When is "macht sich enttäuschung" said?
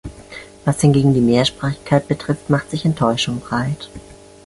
2.49-3.39